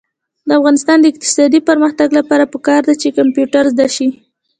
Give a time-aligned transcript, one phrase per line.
[0.47, 4.07] د افغانستان د اقتصادي پرمختګ لپاره پکار ده چې کمپیوټر زده شي.